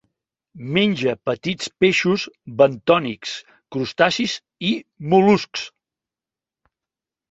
[0.77, 2.25] Menja petits peixos
[2.63, 3.37] bentònics,
[3.77, 4.41] crustacis
[4.73, 4.77] i
[5.15, 5.73] mol·luscs.